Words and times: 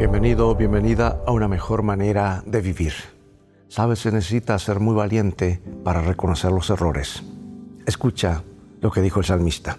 Bienvenido, 0.00 0.54
bienvenida 0.54 1.20
a 1.26 1.32
una 1.32 1.46
mejor 1.46 1.82
manera 1.82 2.42
de 2.46 2.62
vivir. 2.62 2.94
Sabes, 3.68 3.98
se 3.98 4.10
necesita 4.10 4.58
ser 4.58 4.80
muy 4.80 4.94
valiente 4.94 5.60
para 5.84 6.00
reconocer 6.00 6.52
los 6.52 6.70
errores. 6.70 7.22
Escucha 7.84 8.42
lo 8.80 8.90
que 8.90 9.02
dijo 9.02 9.20
el 9.20 9.26
salmista. 9.26 9.76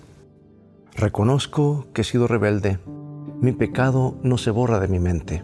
Reconozco 0.93 1.87
que 1.91 2.01
he 2.01 2.03
sido 2.03 2.27
rebelde. 2.27 2.77
Mi 3.41 3.51
pecado 3.51 4.15
no 4.21 4.37
se 4.37 4.51
borra 4.51 4.79
de 4.79 4.89
mi 4.89 4.99
mente. 4.99 5.43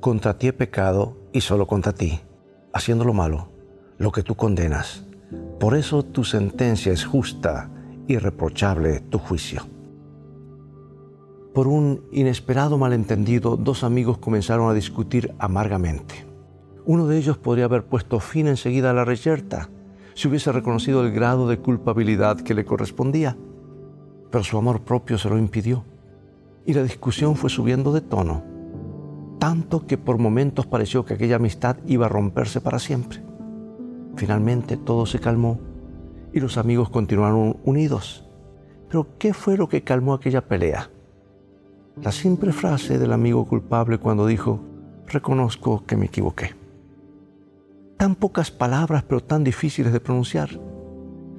Contra 0.00 0.36
ti 0.36 0.48
he 0.48 0.52
pecado 0.52 1.16
y 1.32 1.40
solo 1.40 1.66
contra 1.66 1.94
ti, 1.94 2.20
haciendo 2.74 3.06
lo 3.06 3.14
malo, 3.14 3.48
lo 3.96 4.12
que 4.12 4.22
tú 4.22 4.34
condenas. 4.34 5.04
Por 5.58 5.74
eso 5.74 6.02
tu 6.02 6.24
sentencia 6.24 6.92
es 6.92 7.06
justa, 7.06 7.70
irreprochable 8.08 9.00
tu 9.00 9.18
juicio. 9.18 9.66
Por 11.54 11.68
un 11.68 12.02
inesperado 12.12 12.78
malentendido, 12.78 13.58
dos 13.58 13.84
amigos 13.84 14.16
comenzaron 14.16 14.70
a 14.70 14.74
discutir 14.74 15.34
amargamente. 15.38 16.26
Uno 16.86 17.06
de 17.06 17.18
ellos 17.18 17.36
podría 17.36 17.66
haber 17.66 17.84
puesto 17.84 18.20
fin 18.20 18.46
enseguida 18.46 18.90
a 18.90 18.94
la 18.94 19.04
reyerta 19.04 19.68
si 20.14 20.28
hubiese 20.28 20.50
reconocido 20.50 21.04
el 21.04 21.12
grado 21.12 21.48
de 21.48 21.58
culpabilidad 21.58 22.40
que 22.40 22.54
le 22.54 22.64
correspondía, 22.64 23.36
pero 24.30 24.44
su 24.44 24.56
amor 24.56 24.80
propio 24.80 25.18
se 25.18 25.28
lo 25.28 25.38
impidió 25.38 25.84
y 26.64 26.72
la 26.72 26.82
discusión 26.82 27.36
fue 27.36 27.50
subiendo 27.50 27.92
de 27.92 28.00
tono, 28.00 28.42
tanto 29.38 29.86
que 29.86 29.98
por 29.98 30.18
momentos 30.18 30.66
pareció 30.66 31.04
que 31.04 31.14
aquella 31.14 31.36
amistad 31.36 31.76
iba 31.86 32.06
a 32.06 32.10
romperse 32.10 32.62
para 32.62 32.78
siempre. 32.78 33.22
Finalmente 34.16 34.78
todo 34.78 35.04
se 35.04 35.18
calmó 35.18 35.60
y 36.32 36.40
los 36.40 36.56
amigos 36.56 36.88
continuaron 36.88 37.58
unidos. 37.64 38.26
Pero 38.88 39.18
¿qué 39.18 39.34
fue 39.34 39.56
lo 39.56 39.68
que 39.68 39.82
calmó 39.82 40.14
aquella 40.14 40.46
pelea? 40.46 40.91
La 42.00 42.12
simple 42.12 42.52
frase 42.52 42.98
del 42.98 43.12
amigo 43.12 43.44
culpable 43.44 43.98
cuando 43.98 44.26
dijo, 44.26 44.60
reconozco 45.06 45.84
que 45.84 45.96
me 45.96 46.06
equivoqué. 46.06 46.54
Tan 47.96 48.14
pocas 48.14 48.50
palabras 48.50 49.04
pero 49.04 49.22
tan 49.22 49.44
difíciles 49.44 49.92
de 49.92 50.00
pronunciar. 50.00 50.50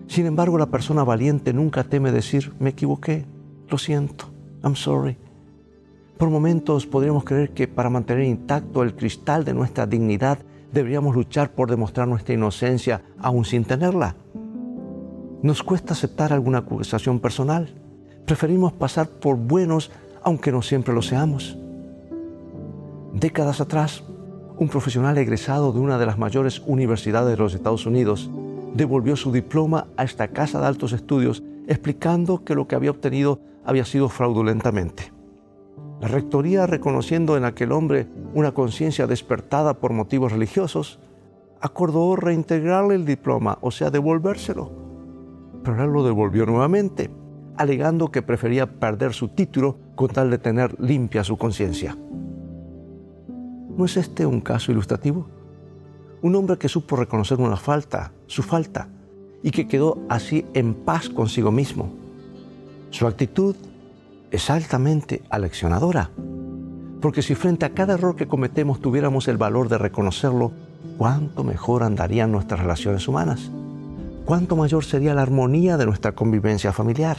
Sin 0.07 0.25
embargo, 0.25 0.57
la 0.57 0.67
persona 0.67 1.03
valiente 1.03 1.53
nunca 1.53 1.83
teme 1.83 2.11
decir, 2.11 2.53
me 2.59 2.69
equivoqué, 2.69 3.25
lo 3.69 3.77
siento, 3.77 4.25
I'm 4.63 4.75
sorry. 4.75 5.17
Por 6.17 6.29
momentos 6.29 6.85
podríamos 6.85 7.23
creer 7.23 7.51
que 7.51 7.67
para 7.67 7.89
mantener 7.89 8.25
intacto 8.25 8.83
el 8.83 8.95
cristal 8.95 9.43
de 9.43 9.53
nuestra 9.53 9.87
dignidad 9.87 10.39
deberíamos 10.71 11.15
luchar 11.15 11.51
por 11.51 11.69
demostrar 11.69 12.07
nuestra 12.07 12.35
inocencia 12.35 13.01
aún 13.19 13.45
sin 13.45 13.65
tenerla. 13.65 14.15
Nos 15.41 15.63
cuesta 15.63 15.93
aceptar 15.93 16.31
alguna 16.31 16.59
acusación 16.59 17.19
personal. 17.19 17.73
Preferimos 18.25 18.71
pasar 18.71 19.09
por 19.09 19.35
buenos 19.35 19.91
aunque 20.23 20.51
no 20.51 20.61
siempre 20.61 20.93
lo 20.93 21.01
seamos. 21.01 21.57
Décadas 23.13 23.61
atrás, 23.61 24.03
un 24.57 24.69
profesional 24.69 25.17
egresado 25.17 25.71
de 25.71 25.79
una 25.79 25.97
de 25.97 26.05
las 26.05 26.17
mayores 26.17 26.61
universidades 26.65 27.37
de 27.37 27.43
los 27.43 27.53
Estados 27.53 27.85
Unidos 27.85 28.29
devolvió 28.73 29.15
su 29.15 29.31
diploma 29.31 29.87
a 29.97 30.03
esta 30.03 30.29
casa 30.29 30.59
de 30.59 30.67
altos 30.67 30.93
estudios 30.93 31.43
explicando 31.67 32.43
que 32.43 32.55
lo 32.55 32.67
que 32.67 32.75
había 32.75 32.91
obtenido 32.91 33.39
había 33.65 33.85
sido 33.85 34.09
fraudulentamente. 34.09 35.11
La 36.01 36.07
rectoría, 36.07 36.67
reconociendo 36.67 37.37
en 37.37 37.45
aquel 37.45 37.71
hombre 37.71 38.07
una 38.33 38.53
conciencia 38.53 39.07
despertada 39.07 39.75
por 39.75 39.93
motivos 39.93 40.31
religiosos, 40.31 40.99
acordó 41.61 42.15
reintegrarle 42.15 42.95
el 42.95 43.05
diploma, 43.05 43.57
o 43.61 43.71
sea, 43.71 43.89
devolvérselo. 43.89 44.71
Pero 45.63 45.83
él 45.83 45.91
lo 45.91 46.03
devolvió 46.03 46.45
nuevamente 46.45 47.09
alegando 47.57 48.11
que 48.11 48.21
prefería 48.21 48.79
perder 48.79 49.13
su 49.13 49.29
título 49.29 49.77
con 49.95 50.09
tal 50.09 50.29
de 50.29 50.37
tener 50.37 50.79
limpia 50.79 51.23
su 51.23 51.37
conciencia. 51.37 51.97
¿No 53.77 53.85
es 53.85 53.97
este 53.97 54.25
un 54.25 54.41
caso 54.41 54.71
ilustrativo? 54.71 55.27
Un 56.21 56.35
hombre 56.35 56.57
que 56.57 56.69
supo 56.69 56.95
reconocer 56.95 57.39
una 57.39 57.57
falta, 57.57 58.11
su 58.27 58.43
falta, 58.43 58.87
y 59.41 59.51
que 59.51 59.67
quedó 59.67 59.97
así 60.09 60.45
en 60.53 60.73
paz 60.73 61.09
consigo 61.09 61.51
mismo. 61.51 61.93
Su 62.91 63.07
actitud 63.07 63.55
es 64.31 64.49
altamente 64.49 65.21
aleccionadora, 65.29 66.11
porque 67.01 67.21
si 67.21 67.35
frente 67.35 67.65
a 67.65 67.73
cada 67.73 67.95
error 67.95 68.15
que 68.15 68.27
cometemos 68.27 68.79
tuviéramos 68.79 69.27
el 69.27 69.37
valor 69.37 69.67
de 69.67 69.77
reconocerlo, 69.77 70.53
cuánto 70.97 71.43
mejor 71.43 71.83
andarían 71.83 72.31
nuestras 72.31 72.61
relaciones 72.61 73.07
humanas, 73.07 73.51
cuánto 74.25 74.55
mayor 74.55 74.85
sería 74.85 75.13
la 75.13 75.23
armonía 75.23 75.77
de 75.77 75.85
nuestra 75.85 76.13
convivencia 76.13 76.71
familiar 76.71 77.17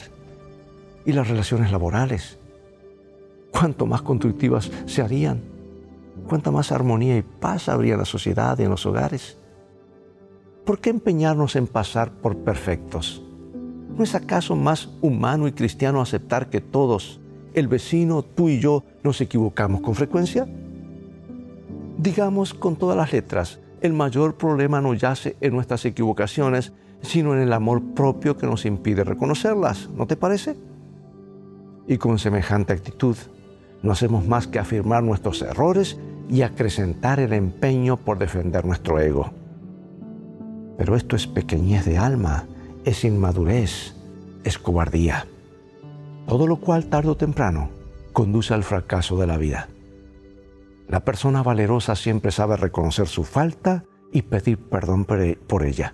y 1.04 1.12
las 1.12 1.28
relaciones 1.28 1.70
laborales. 1.70 2.38
Cuánto 3.56 3.86
más 3.86 4.02
constructivas 4.02 4.70
se 4.84 5.00
harían, 5.00 5.40
cuánta 6.28 6.50
más 6.50 6.72
armonía 6.72 7.16
y 7.16 7.22
paz 7.22 7.68
habría 7.68 7.94
en 7.94 8.00
la 8.00 8.04
sociedad 8.04 8.58
y 8.58 8.64
en 8.64 8.70
los 8.70 8.84
hogares. 8.84 9.38
¿Por 10.64 10.80
qué 10.80 10.90
empeñarnos 10.90 11.54
en 11.54 11.68
pasar 11.68 12.10
por 12.10 12.36
perfectos? 12.38 13.22
¿No 13.96 14.02
es 14.02 14.16
acaso 14.16 14.56
más 14.56 14.88
humano 15.02 15.46
y 15.46 15.52
cristiano 15.52 16.00
aceptar 16.00 16.50
que 16.50 16.60
todos, 16.60 17.20
el 17.54 17.68
vecino, 17.68 18.22
tú 18.22 18.48
y 18.48 18.58
yo, 18.58 18.82
nos 19.04 19.20
equivocamos 19.20 19.82
con 19.82 19.94
frecuencia? 19.94 20.48
Digamos 21.96 22.54
con 22.54 22.74
todas 22.74 22.96
las 22.96 23.12
letras, 23.12 23.60
el 23.82 23.92
mayor 23.92 24.36
problema 24.36 24.80
no 24.80 24.94
yace 24.94 25.36
en 25.40 25.54
nuestras 25.54 25.84
equivocaciones, 25.84 26.72
sino 27.02 27.34
en 27.34 27.40
el 27.40 27.52
amor 27.52 27.82
propio 27.94 28.36
que 28.36 28.46
nos 28.46 28.64
impide 28.64 29.04
reconocerlas, 29.04 29.88
¿no 29.90 30.06
te 30.06 30.16
parece? 30.16 30.56
Y 31.86 31.98
con 31.98 32.18
semejante 32.18 32.72
actitud 32.72 33.16
no 33.84 33.92
hacemos 33.92 34.26
más 34.26 34.46
que 34.46 34.58
afirmar 34.58 35.02
nuestros 35.02 35.42
errores 35.42 35.98
y 36.30 36.40
acrecentar 36.40 37.20
el 37.20 37.34
empeño 37.34 37.98
por 37.98 38.18
defender 38.18 38.64
nuestro 38.64 38.98
ego. 38.98 39.30
Pero 40.78 40.96
esto 40.96 41.16
es 41.16 41.26
pequeñez 41.26 41.84
de 41.84 41.98
alma, 41.98 42.46
es 42.86 43.04
inmadurez, 43.04 43.94
es 44.42 44.58
cobardía. 44.58 45.26
Todo 46.26 46.46
lo 46.46 46.56
cual 46.56 46.86
tarde 46.86 47.10
o 47.10 47.16
temprano 47.18 47.68
conduce 48.14 48.54
al 48.54 48.64
fracaso 48.64 49.18
de 49.18 49.26
la 49.26 49.36
vida. 49.36 49.68
La 50.88 51.04
persona 51.04 51.42
valerosa 51.42 51.94
siempre 51.94 52.32
sabe 52.32 52.56
reconocer 52.56 53.06
su 53.06 53.22
falta 53.22 53.84
y 54.10 54.22
pedir 54.22 54.58
perdón 54.58 55.04
por 55.04 55.62
ella. 55.62 55.92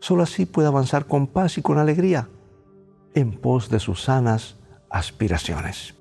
Solo 0.00 0.24
así 0.24 0.46
puede 0.46 0.66
avanzar 0.66 1.06
con 1.06 1.28
paz 1.28 1.58
y 1.58 1.62
con 1.62 1.78
alegría 1.78 2.28
en 3.14 3.30
pos 3.32 3.70
de 3.70 3.78
sus 3.78 4.02
sanas 4.02 4.56
aspiraciones. 4.90 5.97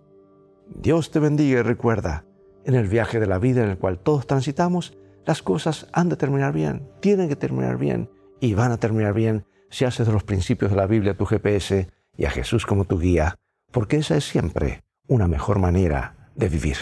Dios 0.75 1.11
te 1.11 1.19
bendiga 1.19 1.59
y 1.59 1.63
recuerda, 1.63 2.25
en 2.65 2.75
el 2.75 2.87
viaje 2.87 3.19
de 3.19 3.27
la 3.27 3.39
vida 3.39 3.63
en 3.63 3.69
el 3.69 3.77
cual 3.77 3.99
todos 3.99 4.27
transitamos, 4.27 4.97
las 5.25 5.41
cosas 5.41 5.87
han 5.93 6.09
de 6.09 6.17
terminar 6.17 6.53
bien, 6.53 6.89
tienen 6.99 7.29
que 7.29 7.35
terminar 7.35 7.77
bien 7.77 8.09
y 8.39 8.53
van 8.53 8.71
a 8.71 8.77
terminar 8.77 9.13
bien 9.13 9.45
si 9.69 9.85
haces 9.85 10.07
de 10.07 10.13
los 10.13 10.23
principios 10.23 10.71
de 10.71 10.77
la 10.77 10.87
Biblia 10.87 11.17
tu 11.17 11.25
GPS 11.25 11.89
y 12.15 12.25
a 12.25 12.29
Jesús 12.29 12.65
como 12.65 12.85
tu 12.85 12.99
guía, 12.99 13.35
porque 13.71 13.97
esa 13.97 14.17
es 14.17 14.25
siempre 14.25 14.83
una 15.07 15.27
mejor 15.27 15.59
manera 15.59 16.31
de 16.35 16.49
vivir. 16.49 16.77